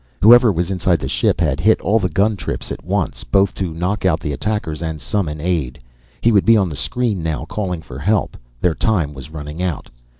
[0.23, 3.71] Whoever was inside the ship had hit all the gun trips at once, both to
[3.71, 5.77] knock out the attackers and summon aid.
[6.21, 8.35] He would be on the screen now, calling for help.
[8.61, 9.91] Their time was running out.